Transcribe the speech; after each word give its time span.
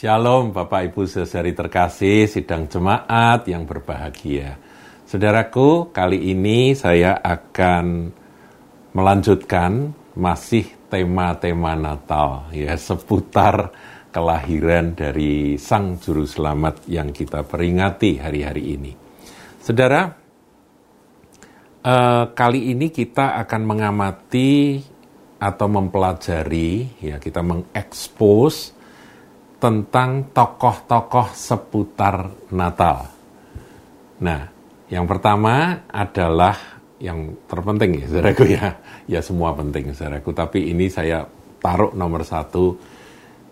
Shalom 0.00 0.56
Bapak 0.56 0.88
Ibu 0.88 1.04
Saudari 1.04 1.52
terkasih, 1.52 2.24
sidang 2.24 2.64
jemaat 2.72 3.44
yang 3.44 3.68
berbahagia. 3.68 4.56
Saudaraku, 5.04 5.92
kali 5.92 6.32
ini 6.32 6.72
saya 6.72 7.20
akan 7.20 8.08
melanjutkan 8.96 9.92
masih 10.16 10.64
tema-tema 10.88 11.76
Natal 11.76 12.48
ya 12.48 12.80
seputar 12.80 13.76
kelahiran 14.08 14.96
dari 14.96 15.60
Sang 15.60 16.00
Juru 16.00 16.24
Selamat 16.24 16.80
yang 16.88 17.12
kita 17.12 17.44
peringati 17.44 18.16
hari-hari 18.24 18.80
ini. 18.80 18.96
Saudara, 19.60 20.08
eh, 21.84 22.24
kali 22.32 22.72
ini 22.72 22.88
kita 22.88 23.36
akan 23.44 23.62
mengamati 23.68 24.80
atau 25.36 25.68
mempelajari 25.68 26.88
ya 27.04 27.20
kita 27.20 27.44
mengekspos 27.44 28.79
tentang 29.60 30.32
tokoh-tokoh 30.32 31.36
seputar 31.36 32.32
Natal. 32.56 33.04
Nah, 34.24 34.40
yang 34.88 35.04
pertama 35.04 35.84
adalah 35.86 36.80
yang 36.96 37.36
terpenting 37.44 38.00
ya, 38.00 38.06
saudaraku 38.08 38.44
ya. 38.48 38.66
Ya 39.04 39.20
semua 39.20 39.52
penting, 39.52 39.92
saudaraku. 39.92 40.32
Tapi 40.32 40.72
ini 40.72 40.88
saya 40.88 41.28
taruh 41.60 41.92
nomor 41.92 42.24
satu 42.24 42.76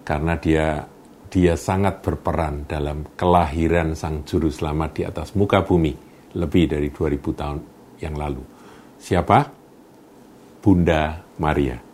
karena 0.02 0.40
dia 0.40 0.80
dia 1.28 1.60
sangat 1.60 2.00
berperan 2.00 2.64
dalam 2.64 3.04
kelahiran 3.12 3.92
Sang 3.92 4.24
Juru 4.24 4.48
Selamat 4.48 4.90
di 4.96 5.02
atas 5.04 5.36
muka 5.36 5.60
bumi 5.60 5.92
lebih 6.40 6.72
dari 6.72 6.88
2000 6.88 7.40
tahun 7.40 7.58
yang 8.00 8.16
lalu. 8.16 8.40
Siapa? 8.96 9.38
Bunda 10.64 11.20
Maria. 11.36 11.87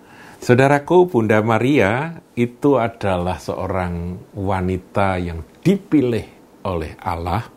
Saudaraku, 0.44 1.08
Bunda 1.08 1.40
Maria 1.40 2.20
itu 2.36 2.76
adalah 2.76 3.40
seorang 3.40 4.12
wanita 4.36 5.16
yang 5.16 5.40
dipilih 5.64 6.28
oleh 6.68 6.92
Allah 7.00 7.48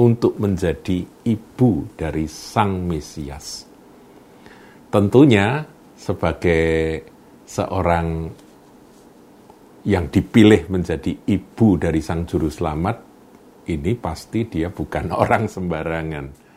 untuk 0.00 0.40
menjadi 0.40 1.04
ibu 1.04 1.92
dari 1.92 2.24
Sang 2.24 2.80
Mesias. 2.88 3.68
Tentunya 4.88 5.68
sebagai 5.92 7.04
seorang 7.44 8.32
yang 9.84 10.08
dipilih 10.08 10.64
menjadi 10.72 11.12
ibu 11.12 11.76
dari 11.76 12.00
Sang 12.00 12.24
Juru 12.24 12.48
Selamat, 12.48 13.04
ini 13.68 13.92
pasti 14.00 14.48
dia 14.48 14.72
bukan 14.72 15.12
orang 15.28 15.44
sembarangan 15.44 16.49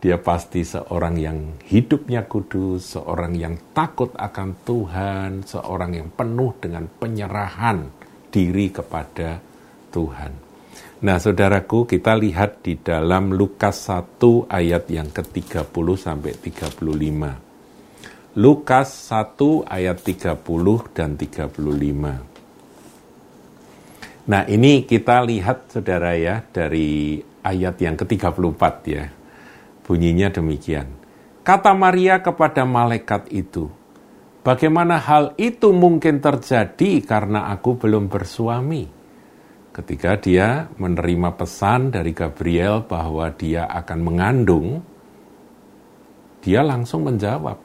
dia 0.00 0.16
pasti 0.16 0.64
seorang 0.64 1.20
yang 1.20 1.60
hidupnya 1.68 2.24
kudus, 2.24 2.96
seorang 2.96 3.36
yang 3.36 3.76
takut 3.76 4.16
akan 4.16 4.56
Tuhan, 4.64 5.44
seorang 5.44 5.92
yang 5.92 6.08
penuh 6.08 6.56
dengan 6.56 6.88
penyerahan 6.88 7.84
diri 8.32 8.72
kepada 8.72 9.36
Tuhan. 9.92 10.32
Nah, 11.04 11.20
saudaraku, 11.20 11.84
kita 11.84 12.16
lihat 12.16 12.64
di 12.64 12.80
dalam 12.80 13.36
Lukas 13.36 13.92
1 13.92 14.48
ayat 14.48 14.88
yang 14.88 15.12
ke-30 15.12 15.68
sampai 16.00 16.32
35. 16.32 18.40
Lukas 18.40 18.88
1 19.12 19.68
ayat 19.68 20.00
30 20.00 20.96
dan 20.96 21.20
35. 21.20 22.24
Nah, 24.32 24.48
ini 24.48 24.88
kita 24.88 25.28
lihat 25.28 25.68
saudara 25.68 26.16
ya 26.16 26.40
dari 26.40 27.20
ayat 27.44 27.76
yang 27.84 28.00
ke-34 28.00 28.64
ya 28.88 29.19
Bunyinya 29.90 30.30
demikian. 30.30 30.86
Kata 31.42 31.74
Maria 31.74 32.22
kepada 32.22 32.62
malaikat 32.62 33.26
itu, 33.34 33.74
Bagaimana 34.40 34.96
hal 34.96 35.36
itu 35.36 35.68
mungkin 35.68 36.22
terjadi 36.22 37.04
karena 37.04 37.52
aku 37.52 37.76
belum 37.76 38.08
bersuami? 38.08 38.88
Ketika 39.68 40.16
dia 40.16 40.64
menerima 40.80 41.36
pesan 41.36 41.92
dari 41.92 42.16
Gabriel 42.16 42.86
bahwa 42.88 43.28
dia 43.36 43.68
akan 43.68 43.98
mengandung, 44.00 44.80
dia 46.40 46.64
langsung 46.64 47.04
menjawab, 47.04 47.58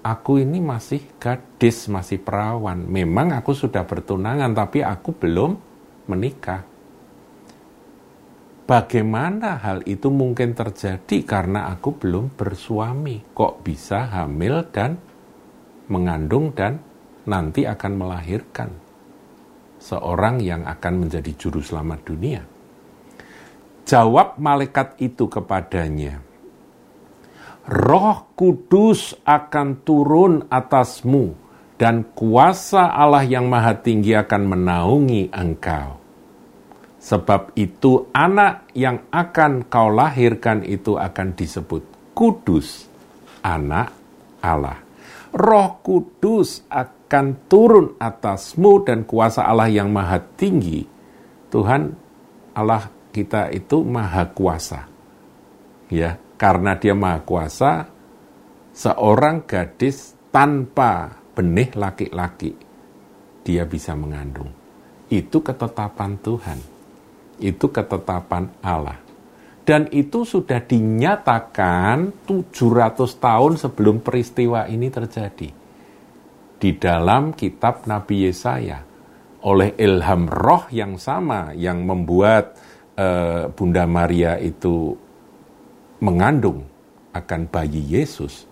Aku 0.00 0.40
ini 0.40 0.64
masih 0.64 1.02
gadis, 1.20 1.84
masih 1.90 2.22
perawan. 2.22 2.88
Memang 2.88 3.36
aku 3.36 3.52
sudah 3.52 3.84
bertunangan, 3.84 4.54
tapi 4.56 4.80
aku 4.80 5.12
belum 5.12 5.60
menikah. 6.08 6.69
Bagaimana 8.70 9.58
hal 9.58 9.82
itu 9.82 10.14
mungkin 10.14 10.54
terjadi 10.54 11.26
karena 11.26 11.74
aku 11.74 11.90
belum 11.90 12.38
bersuami? 12.38 13.18
Kok 13.34 13.66
bisa 13.66 14.06
hamil 14.06 14.62
dan 14.70 14.94
mengandung 15.90 16.54
dan 16.54 16.78
nanti 17.26 17.66
akan 17.66 17.92
melahirkan 17.98 18.70
seorang 19.82 20.38
yang 20.38 20.70
akan 20.70 21.02
menjadi 21.02 21.34
juru 21.34 21.58
selamat 21.58 22.14
dunia? 22.14 22.46
Jawab 23.90 24.38
malaikat 24.38 25.02
itu 25.02 25.26
kepadanya, 25.26 26.22
Roh 27.66 28.30
Kudus 28.38 29.18
akan 29.26 29.82
turun 29.82 30.46
atasmu 30.46 31.34
dan 31.74 32.06
kuasa 32.14 32.86
Allah 32.86 33.26
yang 33.26 33.50
Maha 33.50 33.82
Tinggi 33.82 34.14
akan 34.14 34.46
menaungi 34.46 35.34
engkau 35.34 35.98
Sebab 37.00 37.56
itu 37.56 38.12
anak 38.12 38.68
yang 38.76 39.08
akan 39.08 39.72
kau 39.72 39.88
lahirkan 39.88 40.60
itu 40.60 41.00
akan 41.00 41.32
disebut 41.32 42.12
kudus, 42.12 42.84
anak 43.40 43.88
Allah. 44.44 44.84
Roh 45.32 45.80
kudus 45.80 46.60
akan 46.68 47.48
turun 47.48 47.96
atasmu 47.96 48.84
dan 48.84 49.08
kuasa 49.08 49.48
Allah 49.48 49.72
yang 49.72 49.88
maha 49.88 50.20
tinggi. 50.20 50.84
Tuhan 51.48 51.88
Allah 52.52 52.92
kita 53.16 53.48
itu 53.48 53.80
maha 53.80 54.28
kuasa. 54.36 54.84
Ya, 55.88 56.20
karena 56.36 56.76
dia 56.76 56.92
maha 56.92 57.24
kuasa, 57.24 57.88
seorang 58.76 59.48
gadis 59.48 60.12
tanpa 60.28 61.16
benih 61.32 61.72
laki-laki, 61.72 62.52
dia 63.40 63.64
bisa 63.64 63.96
mengandung. 63.96 64.52
Itu 65.08 65.40
ketetapan 65.40 66.20
Tuhan 66.20 66.79
itu 67.40 67.72
ketetapan 67.72 68.52
Allah. 68.60 69.00
Dan 69.64 69.86
itu 69.92 70.24
sudah 70.24 70.58
dinyatakan 70.64 72.26
700 72.26 72.96
tahun 73.20 73.52
sebelum 73.60 74.02
peristiwa 74.02 74.66
ini 74.66 74.88
terjadi. 74.88 75.48
Di 76.60 76.70
dalam 76.76 77.32
kitab 77.32 77.84
Nabi 77.88 78.28
Yesaya. 78.28 78.82
Oleh 79.40 79.72
ilham 79.80 80.28
roh 80.28 80.68
yang 80.68 81.00
sama 81.00 81.56
yang 81.56 81.88
membuat 81.88 82.60
uh, 83.00 83.48
Bunda 83.48 83.88
Maria 83.88 84.36
itu 84.36 84.92
mengandung 86.04 86.60
akan 87.16 87.48
bayi 87.48 87.80
Yesus. 87.88 88.44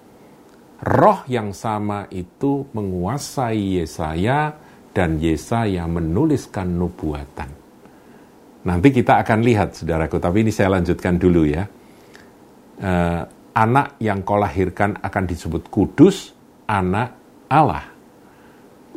Roh 0.80 1.26
yang 1.28 1.52
sama 1.52 2.06
itu 2.08 2.64
menguasai 2.72 3.82
Yesaya 3.82 4.54
dan 4.94 5.18
Yesaya 5.18 5.84
menuliskan 5.90 6.78
nubuatan. 6.78 7.67
Nanti 8.66 8.88
kita 8.90 9.22
akan 9.22 9.38
lihat, 9.46 9.78
saudaraku. 9.78 10.18
Tapi 10.18 10.42
ini 10.42 10.50
saya 10.50 10.74
lanjutkan 10.74 11.14
dulu 11.14 11.46
ya. 11.46 11.62
Uh, 12.78 13.22
anak 13.54 13.98
yang 14.02 14.22
kau 14.22 14.38
lahirkan 14.38 14.98
akan 14.98 15.24
disebut 15.26 15.70
kudus, 15.70 16.34
anak 16.66 17.14
Allah. 17.50 17.86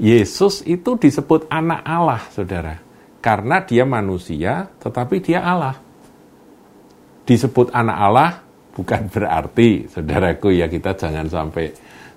Yesus 0.02 0.66
itu 0.66 0.98
disebut 0.98 1.46
anak 1.50 1.82
Allah, 1.86 2.22
saudara. 2.34 2.82
Karena 3.22 3.62
dia 3.62 3.86
manusia, 3.86 4.66
tetapi 4.82 5.22
dia 5.22 5.46
Allah. 5.46 5.78
Disebut 7.22 7.70
anak 7.70 7.98
Allah 8.02 8.30
bukan 8.74 9.06
berarti, 9.14 9.86
saudaraku 9.86 10.58
ya 10.58 10.66
kita 10.66 10.98
jangan 10.98 11.30
sampai 11.30 11.70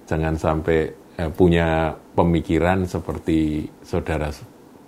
jangan 0.09 0.35
sampai 0.37 0.79
eh, 1.21 1.31
punya 1.33 1.93
pemikiran 2.17 2.89
seperti 2.89 3.69
saudara 3.85 4.33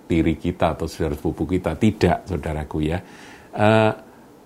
tiri 0.07 0.39
kita 0.39 0.73
atau 0.73 0.87
saudara 0.87 1.19
sepupu 1.19 1.43
kita. 1.45 1.75
Tidak, 1.75 2.25
saudaraku 2.25 2.77
ya. 2.81 2.97
Uh, 3.51 3.91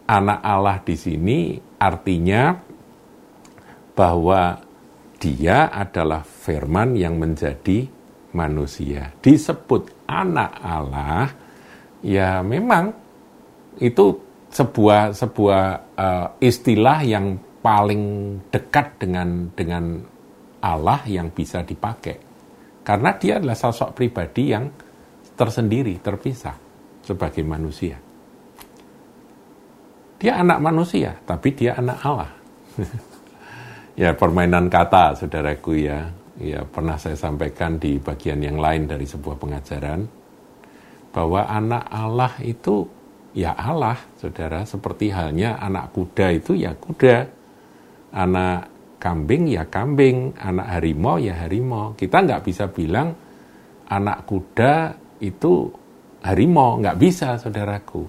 anak 0.10 0.40
Allah 0.42 0.78
di 0.84 0.96
sini 1.00 1.56
artinya 1.80 2.52
bahwa 3.96 4.60
dia 5.22 5.70
adalah 5.70 6.26
firman 6.26 6.98
yang 6.98 7.22
menjadi 7.22 7.86
manusia. 8.34 9.14
Disebut 9.22 10.10
anak 10.10 10.52
Allah, 10.60 11.30
ya 12.02 12.42
memang 12.42 12.90
itu 13.78 14.18
sebuah 14.52 15.14
sebuah 15.16 15.64
uh, 15.96 16.28
istilah 16.42 17.00
yang 17.06 17.40
paling 17.62 18.36
dekat 18.50 18.98
dengan 18.98 19.54
dengan 19.54 20.02
Allah 20.66 21.06
yang 21.06 21.30
bisa 21.30 21.62
dipakai. 21.62 22.18
Karena 22.82 23.14
dia 23.14 23.38
adalah 23.38 23.56
sosok 23.56 23.94
pribadi 23.94 24.50
yang 24.50 24.66
tersendiri, 25.42 25.98
terpisah 25.98 26.54
sebagai 27.02 27.42
manusia. 27.42 27.98
Dia 30.22 30.38
anak 30.38 30.62
manusia, 30.62 31.18
tapi 31.26 31.58
dia 31.58 31.74
anak 31.82 31.98
Allah. 32.06 32.32
ya 34.06 34.14
permainan 34.14 34.70
kata, 34.70 35.18
saudaraku 35.18 35.82
ya. 35.82 36.14
Ya 36.38 36.62
pernah 36.62 36.98
saya 37.02 37.18
sampaikan 37.18 37.82
di 37.82 37.98
bagian 37.98 38.38
yang 38.42 38.62
lain 38.62 38.86
dari 38.86 39.10
sebuah 39.10 39.42
pengajaran. 39.42 40.22
bahwa 41.12 41.44
anak 41.44 41.92
Allah 41.92 42.32
itu 42.40 42.88
ya 43.36 43.52
Allah, 43.52 44.00
saudara. 44.16 44.64
Seperti 44.64 45.12
halnya 45.12 45.60
anak 45.60 45.92
kuda 45.92 46.32
itu 46.32 46.56
ya 46.56 46.72
kuda, 46.72 47.28
anak 48.16 48.72
kambing 48.96 49.52
ya 49.52 49.68
kambing, 49.68 50.32
anak 50.40 50.72
harimau 50.72 51.20
ya 51.20 51.36
harimau. 51.36 51.92
Kita 52.00 52.24
nggak 52.24 52.48
bisa 52.48 52.72
bilang 52.72 53.12
anak 53.92 54.24
kuda 54.24 54.96
itu 55.22 55.70
harimau, 56.26 56.82
nggak 56.82 56.98
bisa, 56.98 57.38
saudaraku. 57.38 58.04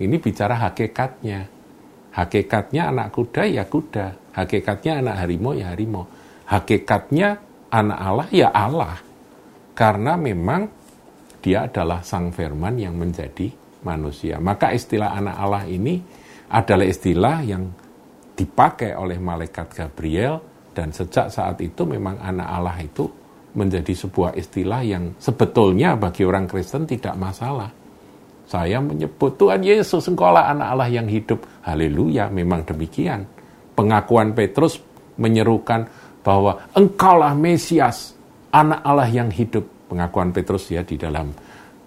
Ini 0.00 0.16
bicara 0.20 0.56
hakikatnya. 0.68 1.48
Hakikatnya 2.10 2.90
anak 2.90 3.14
kuda 3.14 3.46
ya 3.46 3.64
kuda, 3.64 4.34
hakikatnya 4.34 5.00
anak 5.04 5.16
harimau 5.24 5.54
ya 5.56 5.72
harimau. 5.72 6.04
Hakikatnya 6.46 7.38
anak 7.70 7.98
Allah 7.98 8.28
ya 8.34 8.48
Allah. 8.50 8.96
Karena 9.74 10.18
memang 10.18 10.68
dia 11.40 11.64
adalah 11.70 12.04
sang 12.04 12.34
firman 12.34 12.76
yang 12.76 12.98
menjadi 12.98 13.48
manusia. 13.86 14.36
Maka 14.42 14.76
istilah 14.76 15.16
anak 15.16 15.36
Allah 15.40 15.64
ini 15.64 15.96
adalah 16.50 16.84
istilah 16.84 17.38
yang 17.46 17.64
dipakai 18.34 18.96
oleh 18.96 19.16
malaikat 19.20 19.68
Gabriel 19.72 20.40
dan 20.72 20.90
sejak 20.90 21.28
saat 21.28 21.60
itu 21.60 21.84
memang 21.84 22.16
anak 22.20 22.48
Allah 22.48 22.76
itu 22.80 23.04
menjadi 23.54 23.92
sebuah 23.92 24.38
istilah 24.38 24.82
yang 24.86 25.14
sebetulnya 25.18 25.98
bagi 25.98 26.22
orang 26.22 26.46
Kristen 26.46 26.86
tidak 26.86 27.18
masalah. 27.18 27.70
Saya 28.50 28.82
menyebut 28.82 29.38
Tuhan 29.38 29.62
Yesus 29.62 30.10
engkaulah 30.10 30.50
anak 30.50 30.74
Allah 30.74 30.90
yang 30.90 31.06
hidup. 31.06 31.46
Haleluya, 31.62 32.26
memang 32.34 32.66
demikian. 32.66 33.22
Pengakuan 33.78 34.34
Petrus 34.34 34.82
menyerukan 35.18 35.86
bahwa 36.26 36.58
engkaulah 36.74 37.30
Mesias, 37.38 38.18
anak 38.50 38.82
Allah 38.82 39.06
yang 39.06 39.30
hidup 39.30 39.62
pengakuan 39.86 40.34
Petrus 40.34 40.66
ya 40.70 40.82
di 40.82 40.98
dalam 40.98 41.30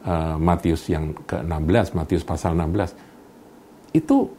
uh, 0.08 0.36
Matius 0.40 0.88
yang 0.88 1.12
ke-16, 1.28 1.96
Matius 1.96 2.24
pasal 2.24 2.56
16. 2.56 3.96
Itu 3.96 4.32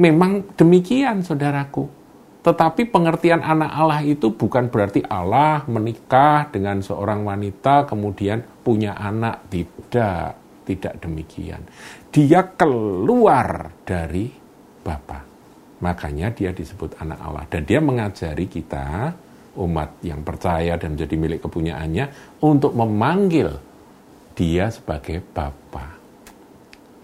memang 0.00 0.56
demikian 0.56 1.20
saudaraku. 1.20 1.99
Tetapi 2.40 2.88
pengertian 2.88 3.44
anak 3.44 3.68
Allah 3.76 4.00
itu 4.00 4.32
bukan 4.32 4.72
berarti 4.72 5.04
Allah 5.04 5.60
menikah 5.68 6.48
dengan 6.48 6.80
seorang 6.80 7.20
wanita 7.20 7.84
kemudian 7.84 8.40
punya 8.64 8.96
anak. 8.96 9.44
Tidak, 9.52 10.24
tidak 10.64 10.94
demikian. 11.04 11.60
Dia 12.08 12.40
keluar 12.56 13.68
dari 13.84 14.32
Bapa. 14.80 15.20
Makanya 15.84 16.32
dia 16.32 16.56
disebut 16.56 16.96
anak 17.00 17.20
Allah. 17.20 17.44
Dan 17.44 17.68
dia 17.68 17.80
mengajari 17.84 18.48
kita 18.48 19.12
umat 19.60 20.00
yang 20.00 20.24
percaya 20.24 20.80
dan 20.80 20.96
menjadi 20.96 21.14
milik 21.20 21.40
kepunyaannya 21.44 22.38
untuk 22.40 22.72
memanggil 22.72 23.52
dia 24.32 24.72
sebagai 24.72 25.20
Bapa. 25.20 25.92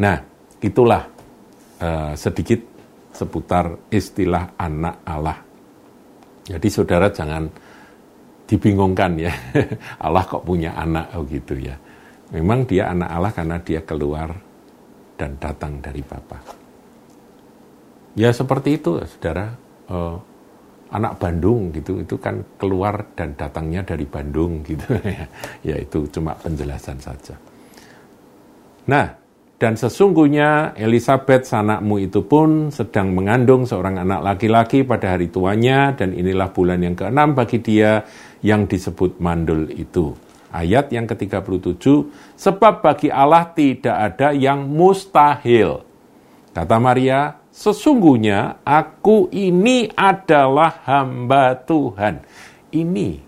Nah, 0.01 0.17
itulah 0.65 1.05
uh, 1.81 2.13
sedikit 2.17 2.76
seputar 3.17 3.73
istilah 3.89 4.53
anak 4.61 5.01
Allah. 5.09 5.39
Jadi 6.47 6.69
saudara 6.69 7.09
jangan 7.09 7.49
dibingungkan 8.47 9.19
ya, 9.19 9.33
Allah 10.05 10.23
kok 10.29 10.45
punya 10.45 10.77
anak 10.77 11.17
oh 11.17 11.25
gitu 11.25 11.57
ya. 11.57 11.75
Memang 12.31 12.69
dia 12.69 12.93
anak 12.93 13.11
Allah 13.11 13.33
karena 13.33 13.57
dia 13.65 13.81
keluar 13.83 14.31
dan 15.17 15.41
datang 15.41 15.81
dari 15.81 16.05
Bapa. 16.05 16.39
Ya 18.15 18.31
seperti 18.31 18.77
itu 18.77 19.01
saudara. 19.09 19.57
Uh, 19.87 20.19
anak 20.87 21.19
Bandung 21.19 21.75
gitu 21.75 21.99
itu 21.99 22.15
kan 22.23 22.47
keluar 22.63 23.11
dan 23.19 23.35
datangnya 23.35 23.83
dari 23.83 24.07
Bandung 24.07 24.63
gitu 24.63 24.95
ya. 25.03 25.27
Ya 25.67 25.77
itu 25.83 26.07
cuma 26.15 26.39
penjelasan 26.39 27.03
saja. 27.03 27.35
Nah, 28.87 29.26
dan 29.57 29.75
sesungguhnya 29.75 30.77
Elizabeth 30.77 31.49
sanakmu 31.49 32.05
itu 32.05 32.25
pun 32.25 32.69
sedang 32.69 33.17
mengandung 33.17 33.65
seorang 33.65 34.01
anak 34.05 34.21
laki-laki 34.21 34.85
pada 34.85 35.17
hari 35.17 35.33
tuanya 35.33 35.97
dan 35.97 36.13
inilah 36.13 36.53
bulan 36.53 36.81
yang 36.85 36.93
keenam 36.93 37.33
bagi 37.33 37.65
dia 37.65 38.05
yang 38.45 38.69
disebut 38.69 39.17
mandul 39.17 39.69
itu. 39.73 40.13
Ayat 40.53 40.89
yang 40.93 41.05
ke-37, 41.05 41.85
sebab 42.37 42.81
bagi 42.81 43.13
Allah 43.13 43.49
tidak 43.53 43.97
ada 43.97 44.33
yang 44.33 44.65
mustahil. 44.65 45.85
Kata 46.57 46.77
Maria, 46.81 47.47
Sesungguhnya 47.57 48.61
aku 48.69 49.33
ini 49.33 49.89
adalah 49.97 50.85
hamba 50.85 51.57
Tuhan. 51.57 52.21
Ini 52.69 53.26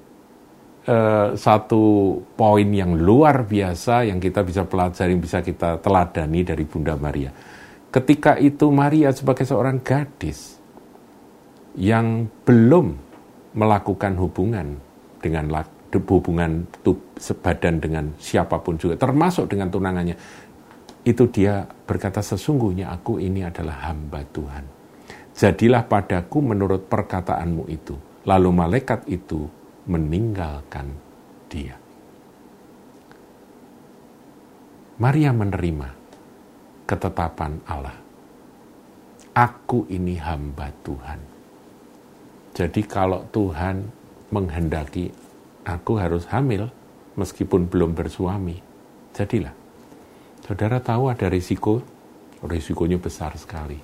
uh, 0.88 1.36
satu 1.36 2.16
poin 2.34 2.66
yang 2.72 2.96
luar 2.96 3.44
biasa 3.44 4.08
yang 4.08 4.18
kita 4.18 4.40
bisa 4.40 4.64
pelajari, 4.64 5.14
bisa 5.20 5.44
kita 5.44 5.78
teladani 5.84 6.40
dari 6.42 6.64
Bunda 6.64 6.96
Maria. 6.96 7.30
Ketika 7.88 8.40
itu 8.40 8.68
Maria 8.72 9.12
sebagai 9.12 9.44
seorang 9.44 9.80
gadis 9.84 10.56
yang 11.76 12.28
belum 12.44 12.96
melakukan 13.56 14.16
hubungan 14.16 14.76
dengan 15.20 15.64
hubungan 15.88 16.68
sebadan 17.16 17.80
dengan 17.80 18.12
siapa 18.20 18.60
pun 18.60 18.76
juga, 18.76 19.00
termasuk 19.00 19.48
dengan 19.48 19.72
tunangannya 19.72 20.16
itu 21.08 21.24
dia 21.32 21.64
berkata 21.64 22.20
sesungguhnya 22.20 22.92
aku 22.92 23.16
ini 23.16 23.40
adalah 23.40 23.88
hamba 23.88 24.20
Tuhan. 24.28 24.64
Jadilah 25.32 25.86
padaku 25.86 26.42
menurut 26.42 26.90
perkataanmu 26.90 27.64
itu. 27.72 27.94
Lalu 28.28 28.50
malaikat 28.52 29.08
itu 29.08 29.48
meninggalkan 29.88 30.92
dia. 31.48 31.80
Maria 35.00 35.32
menerima 35.32 35.88
ketetapan 36.84 37.62
Allah. 37.64 37.96
Aku 39.32 39.88
ini 39.88 40.18
hamba 40.20 40.68
Tuhan. 40.84 41.20
Jadi 42.52 42.82
kalau 42.84 43.22
Tuhan 43.30 43.86
menghendaki 44.34 45.08
aku 45.62 45.96
harus 45.96 46.26
hamil 46.28 46.66
meskipun 47.14 47.70
belum 47.70 47.94
bersuami, 47.94 48.58
jadilah. 49.14 49.54
Saudara 50.42 50.82
tahu 50.82 51.12
ada 51.12 51.30
risiko, 51.30 51.78
risikonya 52.42 52.98
besar 52.98 53.38
sekali. 53.38 53.78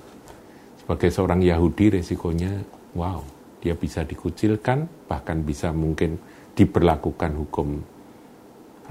Sebagai 0.81 1.09
seorang 1.09 1.39
Yahudi 1.39 1.97
risikonya, 1.97 2.61
wow, 2.97 3.34
dia 3.65 3.73
bisa 3.73 4.05
dikucilkan, 4.05 5.09
bahkan 5.09 5.41
bisa 5.41 5.73
mungkin 5.73 6.21
diberlakukan 6.53 7.33
hukum 7.33 7.81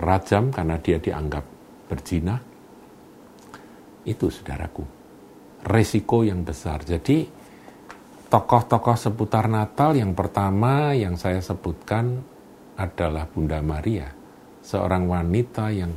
rajam 0.02 0.50
karena 0.50 0.82
dia 0.82 0.98
dianggap 0.98 1.46
berzina. 1.86 2.34
Itu 4.02 4.34
saudaraku, 4.34 4.82
resiko 5.62 6.26
yang 6.26 6.42
besar. 6.42 6.82
Jadi 6.82 7.22
tokoh-tokoh 8.26 8.98
seputar 8.98 9.46
Natal 9.46 9.94
yang 9.94 10.10
pertama 10.10 10.90
yang 10.90 11.14
saya 11.14 11.38
sebutkan 11.38 12.18
adalah 12.74 13.30
Bunda 13.30 13.62
Maria, 13.62 14.10
seorang 14.58 15.06
wanita 15.06 15.70
yang 15.70 15.94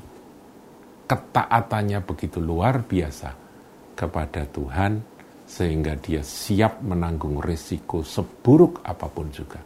ketaatannya 1.10 2.06
begitu 2.06 2.38
luar 2.38 2.86
biasa 2.86 3.34
kepada 3.98 4.46
Tuhan 4.46 5.17
sehingga 5.48 5.96
dia 5.96 6.20
siap 6.20 6.84
menanggung 6.84 7.40
risiko 7.40 8.04
seburuk 8.04 8.84
apa 8.84 9.08
pun 9.08 9.32
juga. 9.32 9.64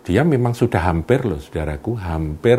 Dia 0.00 0.24
memang 0.24 0.56
sudah 0.56 0.88
hampir 0.88 1.28
loh 1.28 1.36
saudaraku, 1.36 2.00
hampir 2.00 2.58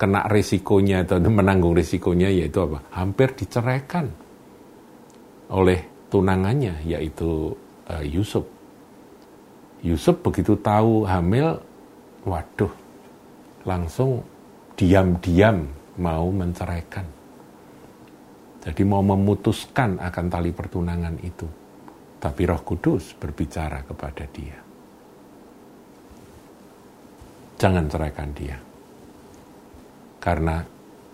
kena 0.00 0.24
risikonya 0.26 1.04
atau 1.04 1.20
menanggung 1.38 1.76
risikonya 1.76 2.32
yaitu 2.32 2.64
apa? 2.64 2.88
Hampir 2.96 3.36
diceraikan 3.36 4.08
oleh 5.52 6.08
tunangannya 6.08 6.80
yaitu 6.88 7.52
uh, 7.92 8.02
Yusuf. 8.02 8.48
Yusuf 9.84 10.16
begitu 10.24 10.56
tahu 10.56 11.04
hamil, 11.04 11.58
waduh, 12.24 12.70
langsung 13.68 14.24
diam-diam 14.78 15.68
mau 16.00 16.32
menceraikan. 16.32 17.21
Jadi 18.62 18.82
mau 18.86 19.02
memutuskan 19.02 19.98
akan 19.98 20.26
tali 20.30 20.54
pertunangan 20.54 21.18
itu. 21.18 21.48
Tapi 22.22 22.42
roh 22.46 22.62
kudus 22.62 23.18
berbicara 23.18 23.82
kepada 23.82 24.24
dia. 24.30 24.58
Jangan 27.58 27.90
ceraikan 27.90 28.30
dia. 28.30 28.58
Karena 30.22 30.62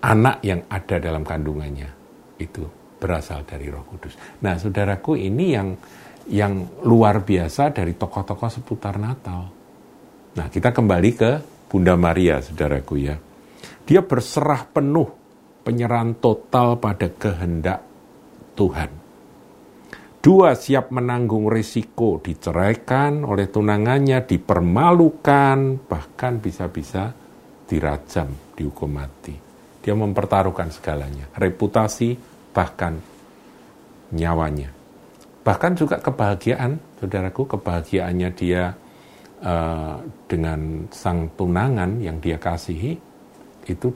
anak 0.05 0.45
yang 0.45 0.69
ada 0.69 1.01
dalam 1.01 1.25
kandungannya 1.25 1.89
itu 2.37 2.69
berasal 3.01 3.49
dari 3.49 3.73
roh 3.73 3.89
kudus. 3.89 4.17
Nah 4.45 4.61
saudaraku 4.61 5.17
ini 5.17 5.57
yang 5.57 5.73
yang 6.29 6.85
luar 6.85 7.25
biasa 7.25 7.73
dari 7.73 7.97
tokoh-tokoh 7.97 8.53
seputar 8.53 9.01
Natal. 9.01 9.49
Nah 10.37 10.47
kita 10.53 10.77
kembali 10.77 11.11
ke 11.17 11.31
Bunda 11.73 11.97
Maria 11.97 12.45
saudaraku 12.45 12.95
ya. 13.01 13.17
Dia 13.89 14.05
berserah 14.05 14.69
penuh, 14.69 15.09
penyerahan 15.69 16.17
total 16.17 16.81
pada 16.81 17.13
kehendak 17.13 17.85
Tuhan. 18.57 18.89
Dua, 20.25 20.57
siap 20.57 20.89
menanggung 20.89 21.53
risiko 21.53 22.17
diceraikan 22.25 23.21
oleh 23.29 23.53
tunangannya, 23.53 24.25
dipermalukan, 24.25 25.85
bahkan 25.85 26.41
bisa-bisa 26.41 27.13
dirajam, 27.69 28.33
dihukum 28.57 28.97
mati. 28.97 29.37
Dia 29.85 29.93
mempertaruhkan 29.93 30.73
segalanya, 30.73 31.29
reputasi, 31.37 32.17
bahkan 32.57 32.97
nyawanya. 34.17 34.73
Bahkan 35.45 35.73
juga 35.77 36.01
kebahagiaan, 36.01 36.81
saudaraku, 36.97 37.45
kebahagiaannya 37.45 38.31
dia 38.33 38.73
uh, 39.45 40.01
dengan 40.25 40.89
sang 40.89 41.29
tunangan 41.37 42.01
yang 42.01 42.17
dia 42.19 42.41
kasihi, 42.41 42.97
itu 43.69 43.89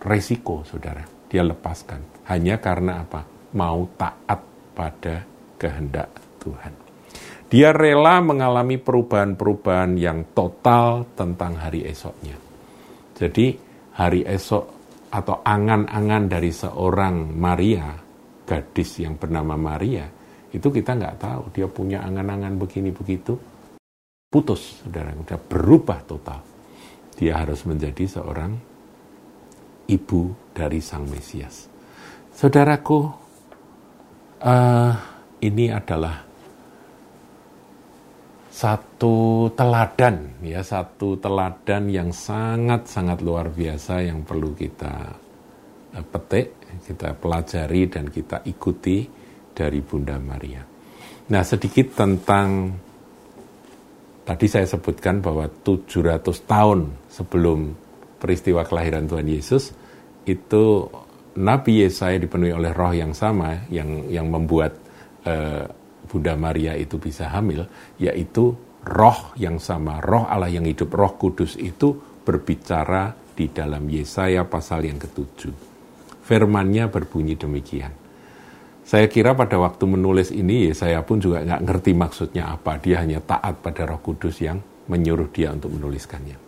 resiko, 0.00 0.62
saudara. 0.64 1.15
Dia 1.36 1.44
lepaskan. 1.44 2.24
Hanya 2.32 2.56
karena 2.56 3.04
apa? 3.04 3.20
Mau 3.60 3.84
taat 4.00 4.40
pada 4.72 5.20
kehendak 5.60 6.08
Tuhan. 6.40 6.72
Dia 7.52 7.76
rela 7.76 8.24
mengalami 8.24 8.80
perubahan-perubahan 8.80 10.00
yang 10.00 10.32
total 10.32 11.04
tentang 11.12 11.60
hari 11.60 11.84
esoknya. 11.84 12.40
Jadi 13.20 13.52
hari 14.00 14.24
esok 14.24 14.64
atau 15.12 15.44
angan-angan 15.44 16.24
dari 16.24 16.48
seorang 16.48 17.36
Maria, 17.36 17.92
gadis 18.48 19.04
yang 19.04 19.20
bernama 19.20 19.60
Maria, 19.60 20.08
itu 20.48 20.72
kita 20.72 20.96
nggak 20.96 21.20
tahu. 21.20 21.42
Dia 21.52 21.68
punya 21.68 22.00
angan-angan 22.00 22.56
begini 22.56 22.96
begitu, 22.96 23.36
putus, 24.32 24.80
saudara, 24.80 25.12
sudah 25.12 25.40
berubah 25.44 26.00
total. 26.08 26.40
Dia 27.12 27.44
harus 27.44 27.60
menjadi 27.68 28.08
seorang 28.08 28.75
ibu 29.90 30.52
dari 30.52 30.82
Sang 30.82 31.06
Mesias. 31.06 31.70
Saudaraku, 32.36 32.98
uh, 34.44 34.92
ini 35.40 35.66
adalah 35.72 36.26
satu 38.56 39.52
teladan 39.52 40.40
ya 40.40 40.64
satu 40.64 41.20
teladan 41.20 41.92
yang 41.92 42.08
sangat-sangat 42.08 43.20
luar 43.20 43.52
biasa 43.52 44.00
yang 44.00 44.24
perlu 44.24 44.56
kita 44.56 45.12
eh, 45.92 46.00
petik, 46.00 46.80
kita 46.88 47.12
pelajari 47.20 47.84
dan 47.92 48.08
kita 48.08 48.40
ikuti 48.48 49.04
dari 49.52 49.84
Bunda 49.84 50.16
Maria. 50.16 50.64
Nah, 51.26 51.42
sedikit 51.44 52.00
tentang 52.00 52.72
tadi 54.24 54.46
saya 54.48 54.64
sebutkan 54.64 55.20
bahwa 55.20 55.52
700 55.52 56.24
tahun 56.48 56.80
sebelum 57.12 57.85
peristiwa 58.26 58.66
kelahiran 58.66 59.06
Tuhan 59.06 59.30
Yesus 59.30 59.70
itu 60.26 60.90
Nabi 61.38 61.86
Yesaya 61.86 62.18
dipenuhi 62.18 62.50
oleh 62.50 62.74
roh 62.74 62.90
yang 62.90 63.14
sama 63.14 63.70
yang 63.70 64.10
yang 64.10 64.26
membuat 64.26 64.74
uh, 65.22 65.62
Bunda 66.10 66.34
Maria 66.34 66.74
itu 66.74 66.98
bisa 66.98 67.30
hamil, 67.30 67.66
yaitu 68.02 68.54
roh 68.86 69.20
yang 69.38 69.58
sama, 69.58 69.98
roh 70.02 70.26
Allah 70.26 70.50
yang 70.50 70.64
hidup, 70.64 70.90
roh 70.94 71.14
kudus 71.18 71.58
itu 71.58 71.92
berbicara 72.22 73.14
di 73.36 73.50
dalam 73.50 73.84
Yesaya 73.90 74.46
pasal 74.46 74.86
yang 74.86 74.96
ketujuh. 74.96 75.54
Firmannya 76.26 76.90
berbunyi 76.90 77.38
demikian. 77.38 77.92
Saya 78.86 79.10
kira 79.10 79.34
pada 79.34 79.58
waktu 79.58 79.82
menulis 79.86 80.30
ini, 80.30 80.70
saya 80.70 81.02
pun 81.02 81.18
juga 81.18 81.42
nggak 81.42 81.62
ngerti 81.66 81.92
maksudnya 81.94 82.54
apa. 82.54 82.78
Dia 82.78 83.02
hanya 83.02 83.18
taat 83.18 83.58
pada 83.58 83.82
roh 83.82 83.98
kudus 83.98 84.38
yang 84.38 84.62
menyuruh 84.86 85.26
dia 85.34 85.50
untuk 85.50 85.74
menuliskannya. 85.74 86.45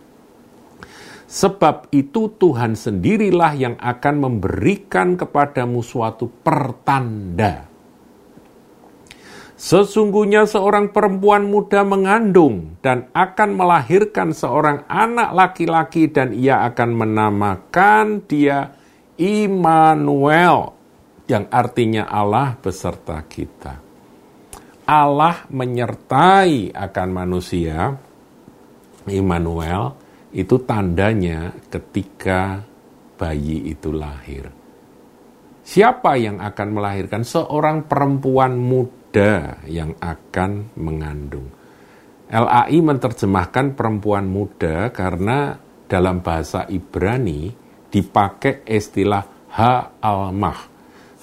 Sebab 1.29 1.93
itu 1.93 2.33
Tuhan 2.41 2.73
sendirilah 2.73 3.53
yang 3.53 3.75
akan 3.77 4.15
memberikan 4.17 5.13
kepadamu 5.13 5.85
suatu 5.85 6.25
pertanda 6.41 7.69
Sesungguhnya 9.59 10.47
seorang 10.47 10.95
perempuan 10.95 11.51
muda 11.51 11.83
mengandung 11.83 12.79
dan 12.79 13.11
akan 13.11 13.59
melahirkan 13.59 14.31
seorang 14.31 14.87
anak 14.87 15.35
laki-laki 15.35 16.07
dan 16.07 16.31
ia 16.31 16.63
akan 16.63 16.95
menamakan 16.95 18.23
dia 18.23 18.71
Immanuel 19.19 20.71
yang 21.27 21.51
artinya 21.51 22.07
Allah 22.07 22.55
beserta 22.55 23.19
kita. 23.27 23.83
Allah 24.87 25.43
menyertai 25.51 26.71
akan 26.71 27.07
manusia 27.11 27.99
Immanuel 29.11 29.91
itu 30.33 30.61
tandanya 30.65 31.53
ketika 31.69 32.61
bayi 33.17 33.73
itu 33.73 33.89
lahir. 33.89 34.49
Siapa 35.69 36.17
yang 36.17 36.41
akan 36.41 36.67
melahirkan 36.73 37.21
seorang 37.21 37.85
perempuan 37.85 38.57
muda 38.57 39.61
yang 39.69 39.93
akan 40.01 40.73
mengandung. 40.81 41.45
LAI 42.29 42.77
menerjemahkan 42.81 43.73
perempuan 43.77 44.25
muda 44.29 44.89
karena 44.89 45.57
dalam 45.89 46.21
bahasa 46.21 46.65
Ibrani 46.69 47.53
dipakai 47.89 48.65
istilah 48.65 49.49
ha-almah. 49.49 50.59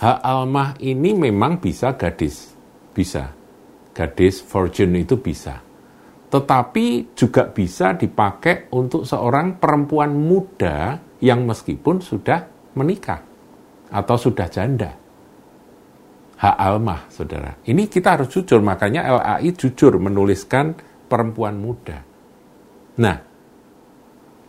Ha-almah 0.02 0.78
ini 0.82 1.14
memang 1.14 1.62
bisa 1.62 1.94
gadis, 1.94 2.54
bisa. 2.90 3.34
Gadis 3.94 4.46
virgin 4.46 4.94
itu 4.94 5.18
bisa. 5.18 5.65
Tetapi 6.26 7.14
juga 7.14 7.46
bisa 7.48 7.94
dipakai 7.94 8.72
untuk 8.74 9.06
seorang 9.06 9.62
perempuan 9.62 10.12
muda 10.14 10.98
yang 11.22 11.46
meskipun 11.46 12.02
sudah 12.02 12.72
menikah 12.74 13.22
atau 13.90 14.16
sudah 14.18 14.46
janda 14.50 15.06
hak 16.36 16.56
almah, 16.56 17.08
saudara. 17.08 17.56
Ini 17.64 17.88
kita 17.88 18.20
harus 18.20 18.28
jujur, 18.28 18.60
makanya 18.60 19.08
LAI 19.08 19.56
jujur 19.56 19.96
menuliskan 19.96 20.76
perempuan 21.08 21.56
muda. 21.56 22.04
Nah, 23.00 23.16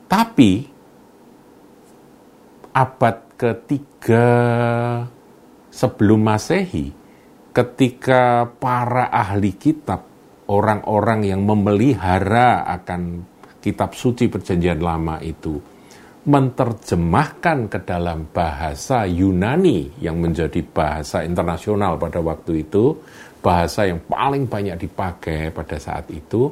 tapi 0.07 0.51
abad 2.75 3.17
ketiga 3.39 4.27
sebelum 5.71 6.19
masehi, 6.27 6.91
ketika 7.55 8.51
para 8.59 9.07
ahli 9.07 9.55
kitab, 9.55 10.03
orang-orang 10.47 11.27
yang 11.27 11.43
memelihara 11.43 12.63
akan 12.67 13.23
kitab 13.59 13.91
suci 13.91 14.31
perjanjian 14.31 14.79
lama 14.79 15.19
itu, 15.19 15.59
menerjemahkan 16.27 17.71
ke 17.71 17.79
dalam 17.83 18.27
bahasa 18.31 19.07
Yunani 19.07 19.99
yang 20.03 20.19
menjadi 20.19 20.59
bahasa 20.63 21.23
internasional 21.23 21.95
pada 21.95 22.19
waktu 22.19 22.67
itu, 22.67 22.95
bahasa 23.39 23.87
yang 23.87 24.03
paling 24.03 24.47
banyak 24.47 24.75
dipakai 24.75 25.51
pada 25.55 25.79
saat 25.79 26.07
itu. 26.11 26.51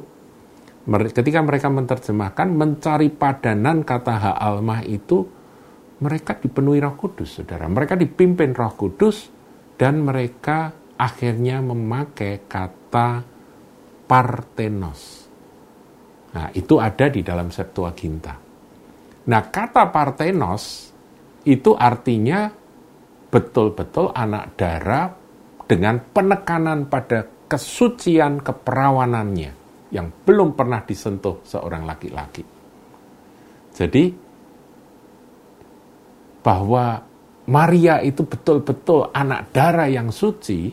Ketika 0.86 1.42
mereka 1.42 1.66
menerjemahkan, 1.68 2.48
mencari 2.52 3.10
padanan 3.10 3.82
kata 3.82 4.14
hak 4.16 4.36
almah 4.38 4.80
itu, 4.86 5.26
mereka 5.96 6.36
dipenuhi 6.36 6.78
roh 6.78 6.94
kudus, 6.94 7.40
saudara. 7.40 7.66
Mereka 7.66 7.96
dipimpin 7.96 8.52
roh 8.52 8.72
kudus, 8.76 9.28
dan 9.76 10.04
mereka 10.04 10.72
akhirnya 10.96 11.60
memakai 11.60 12.48
kata 12.48 13.35
partenos. 14.06 15.26
Nah, 16.32 16.48
itu 16.54 16.78
ada 16.78 17.06
di 17.10 17.20
dalam 17.26 17.50
Septuaginta. 17.50 18.34
Nah, 19.26 19.42
kata 19.50 19.90
partenos 19.90 20.94
itu 21.46 21.74
artinya 21.74 22.46
betul-betul 23.26 24.14
anak 24.14 24.54
darah 24.54 25.10
dengan 25.66 25.98
penekanan 25.98 26.86
pada 26.86 27.26
kesucian 27.50 28.42
keperawanannya 28.42 29.52
yang 29.90 30.10
belum 30.26 30.54
pernah 30.54 30.82
disentuh 30.82 31.42
seorang 31.46 31.86
laki-laki. 31.86 32.42
Jadi, 33.74 34.04
bahwa 36.42 37.02
Maria 37.46 38.02
itu 38.02 38.26
betul-betul 38.26 39.10
anak 39.14 39.54
darah 39.54 39.86
yang 39.86 40.10
suci, 40.10 40.70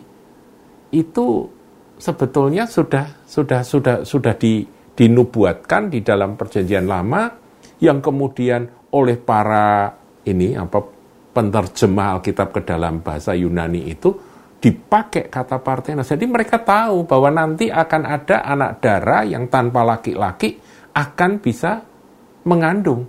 itu 0.94 1.26
sebetulnya 2.04 2.68
sudah 2.68 3.24
sudah 3.24 3.64
sudah 3.64 3.96
sudah 4.04 4.36
di, 4.36 4.68
dinubuatkan 4.92 5.88
di 5.88 6.04
dalam 6.04 6.36
perjanjian 6.36 6.84
lama 6.84 7.32
yang 7.80 8.04
kemudian 8.04 8.68
oleh 8.92 9.16
para 9.16 9.96
ini 10.28 10.60
apa 10.60 10.84
penerjemah 11.32 12.20
Alkitab 12.20 12.52
ke 12.52 12.62
dalam 12.68 13.00
bahasa 13.00 13.32
Yunani 13.32 13.88
itu 13.88 14.12
dipakai 14.60 15.32
kata 15.32 15.60
partenos. 15.64 16.08
Jadi 16.08 16.24
mereka 16.28 16.60
tahu 16.60 17.08
bahwa 17.08 17.32
nanti 17.32 17.68
akan 17.72 18.04
ada 18.04 18.48
anak 18.48 18.80
darah 18.84 19.24
yang 19.28 19.48
tanpa 19.48 19.84
laki-laki 19.84 20.60
akan 20.96 21.40
bisa 21.40 21.84
mengandung. 22.48 23.08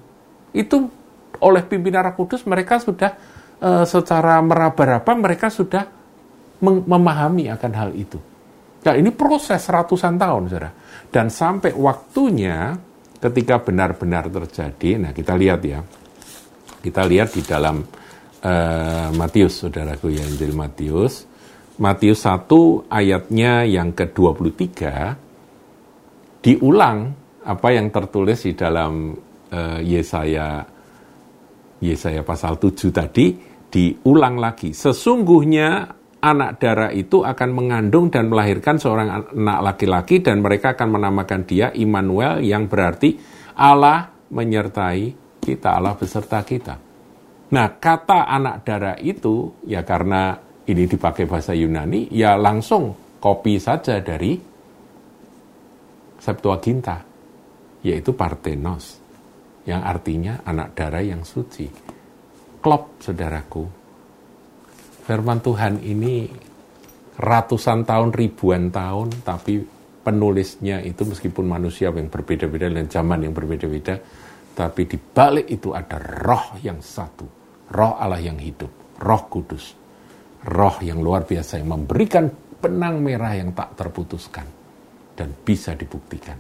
Itu 0.51 0.91
oleh 1.39 1.63
pimpinan 1.67 2.11
Roh 2.11 2.15
Kudus 2.19 2.43
mereka 2.47 2.83
sudah 2.83 3.15
e, 3.59 3.71
secara 3.87 4.43
meraba-raba 4.43 5.13
mereka 5.15 5.47
sudah 5.47 5.87
memahami 6.65 7.53
akan 7.53 7.73
hal 7.77 7.91
itu. 7.95 8.34
Nah 8.85 8.95
ini 9.01 9.11
proses 9.17 9.65
ratusan 9.65 10.21
tahun, 10.21 10.43
saudara. 10.53 10.71
Dan 11.09 11.33
sampai 11.33 11.73
waktunya 11.73 12.77
ketika 13.17 13.65
benar-benar 13.65 14.29
terjadi, 14.29 15.01
nah 15.01 15.11
kita 15.17 15.33
lihat 15.33 15.61
ya, 15.65 15.81
kita 16.85 17.03
lihat 17.09 17.33
di 17.33 17.43
dalam 17.43 17.81
uh, 18.45 19.09
Matius, 19.17 19.65
saudaraku 19.65 20.13
ya, 20.13 20.21
Injil 20.29 20.53
Matius, 20.53 21.25
Matius 21.81 22.29
1 22.29 22.93
ayatnya 22.93 23.65
yang 23.65 23.97
ke-23, 23.97 24.77
diulang 26.45 26.99
apa 27.45 27.69
yang 27.73 27.89
tertulis 27.89 28.45
di 28.45 28.53
dalam 28.53 29.17
uh, 29.49 29.81
Yesaya 29.81 30.61
Yesaya 31.81 32.21
pasal 32.25 32.61
7 32.61 32.93
tadi 32.93 33.37
diulang 33.69 34.39
lagi. 34.39 34.77
Sesungguhnya 34.77 35.89
anak 36.25 36.57
darah 36.57 36.89
itu 36.89 37.21
akan 37.21 37.51
mengandung 37.53 38.09
dan 38.09 38.33
melahirkan 38.33 38.81
seorang 38.81 39.29
anak 39.37 39.59
laki-laki 39.61 40.25
dan 40.25 40.41
mereka 40.41 40.73
akan 40.73 40.97
menamakan 40.97 41.45
dia 41.45 41.69
Immanuel 41.77 42.41
yang 42.41 42.65
berarti 42.65 43.21
Allah 43.61 44.09
menyertai 44.33 45.05
kita, 45.45 45.77
Allah 45.77 45.93
beserta 45.93 46.41
kita. 46.41 46.81
Nah, 47.53 47.69
kata 47.77 48.25
anak 48.25 48.65
darah 48.65 48.97
itu 48.97 49.61
ya 49.69 49.85
karena 49.85 50.33
ini 50.65 50.89
dipakai 50.89 51.29
bahasa 51.29 51.53
Yunani, 51.53 52.09
ya 52.09 52.41
langsung 52.41 52.97
kopi 53.21 53.61
saja 53.61 54.01
dari 54.01 54.57
Septuaginta, 56.25 57.05
yaitu 57.85 58.17
Parthenos, 58.17 58.97
yang 59.69 59.85
artinya 59.85 60.41
anak 60.41 60.73
darah 60.73 61.05
yang 61.05 61.21
suci. 61.21 61.69
Klop, 62.65 62.97
saudaraku, 62.97 63.84
firman 65.05 65.39
Tuhan 65.45 65.85
ini 65.85 66.27
ratusan 67.21 67.85
tahun, 67.85 68.11
ribuan 68.11 68.73
tahun, 68.73 69.23
tapi 69.23 69.61
penulisnya 70.05 70.81
itu 70.83 71.05
meskipun 71.05 71.45
manusia 71.47 71.93
yang 71.93 72.09
berbeda-beda 72.11 72.73
dan 72.73 72.89
zaman 72.89 73.29
yang 73.29 73.37
berbeda-beda, 73.37 74.01
tapi 74.57 74.89
di 74.89 74.97
balik 74.99 75.47
itu 75.53 75.77
ada 75.77 76.01
roh 76.01 76.59
yang 76.65 76.81
satu, 76.81 77.27
roh 77.71 77.95
Allah 78.01 78.21
yang 78.21 78.41
hidup, 78.41 78.99
roh 79.01 79.23
kudus, 79.29 79.77
roh 80.49 80.77
yang 80.81 81.05
luar 81.05 81.29
biasa 81.29 81.61
yang 81.61 81.71
memberikan 81.71 82.29
benang 82.59 83.05
merah 83.05 83.37
yang 83.37 83.53
tak 83.53 83.77
terputuskan 83.77 84.49
dan 85.15 85.31
bisa 85.45 85.77
dibuktikan 85.77 86.37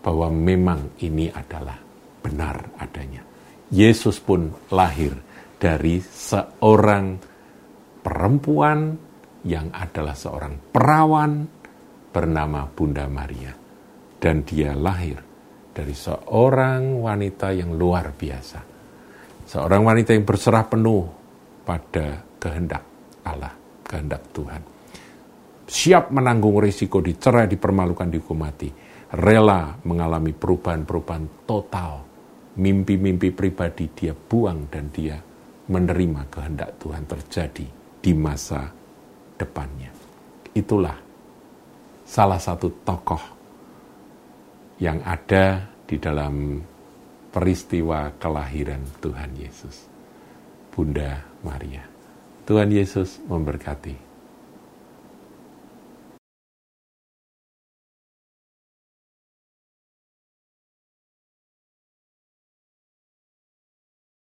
bahwa 0.00 0.32
memang 0.32 0.98
ini 1.04 1.28
adalah 1.28 1.76
benar 2.24 2.80
adanya. 2.80 3.22
Yesus 3.68 4.16
pun 4.24 4.48
lahir 4.72 5.12
dari 5.60 6.00
seorang 6.00 7.18
perempuan 8.02 9.08
yang 9.46 9.70
adalah 9.70 10.16
seorang 10.16 10.72
perawan 10.72 11.46
bernama 12.10 12.66
Bunda 12.66 13.06
Maria. 13.06 13.54
Dan 14.18 14.42
dia 14.42 14.74
lahir 14.74 15.22
dari 15.70 15.94
seorang 15.94 16.98
wanita 16.98 17.54
yang 17.54 17.78
luar 17.78 18.10
biasa. 18.10 18.60
Seorang 19.46 19.86
wanita 19.86 20.10
yang 20.10 20.26
berserah 20.26 20.66
penuh 20.66 21.06
pada 21.62 22.18
kehendak 22.42 22.82
Allah, 23.22 23.54
kehendak 23.86 24.26
Tuhan. 24.34 24.62
Siap 25.68 26.10
menanggung 26.10 26.58
risiko 26.58 26.98
dicerai, 26.98 27.46
dipermalukan, 27.46 28.10
dihukum 28.10 28.42
mati. 28.42 28.68
Rela 29.08 29.78
mengalami 29.86 30.34
perubahan-perubahan 30.34 31.46
total. 31.46 32.04
Mimpi-mimpi 32.58 33.30
pribadi 33.30 33.86
dia 33.94 34.12
buang 34.18 34.66
dan 34.66 34.90
dia 34.90 35.14
menerima 35.70 36.26
kehendak 36.26 36.74
Tuhan 36.82 37.06
terjadi 37.06 37.77
di 37.98 38.12
masa 38.14 38.70
depannya. 39.38 39.90
Itulah 40.54 40.96
salah 42.08 42.40
satu 42.40 42.72
tokoh 42.82 43.22
yang 44.78 45.02
ada 45.04 45.68
di 45.84 45.98
dalam 45.98 46.62
peristiwa 47.28 48.10
kelahiran 48.16 48.82
Tuhan 49.02 49.30
Yesus. 49.36 49.86
Bunda 50.72 51.20
Maria. 51.42 51.84
Tuhan 52.48 52.70
Yesus 52.72 53.20
memberkati. 53.26 54.07